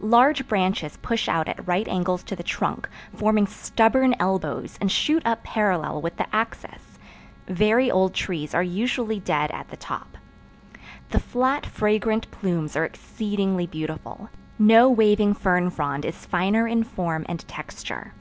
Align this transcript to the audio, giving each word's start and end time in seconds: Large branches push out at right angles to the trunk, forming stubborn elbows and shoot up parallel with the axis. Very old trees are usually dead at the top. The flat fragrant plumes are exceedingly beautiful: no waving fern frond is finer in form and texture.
Large 0.00 0.48
branches 0.48 0.96
push 0.96 1.28
out 1.28 1.46
at 1.46 1.64
right 1.64 1.86
angles 1.86 2.24
to 2.24 2.34
the 2.34 2.42
trunk, 2.42 2.88
forming 3.14 3.46
stubborn 3.46 4.16
elbows 4.18 4.76
and 4.80 4.90
shoot 4.90 5.24
up 5.24 5.44
parallel 5.44 6.02
with 6.02 6.16
the 6.16 6.26
axis. 6.34 6.98
Very 7.46 7.88
old 7.88 8.12
trees 8.12 8.52
are 8.52 8.64
usually 8.64 9.20
dead 9.20 9.52
at 9.52 9.68
the 9.68 9.76
top. 9.76 10.18
The 11.10 11.20
flat 11.20 11.64
fragrant 11.64 12.28
plumes 12.32 12.74
are 12.74 12.84
exceedingly 12.84 13.68
beautiful: 13.68 14.28
no 14.58 14.90
waving 14.90 15.34
fern 15.34 15.70
frond 15.70 16.04
is 16.04 16.26
finer 16.26 16.66
in 16.66 16.82
form 16.82 17.24
and 17.28 17.46
texture. 17.46 18.12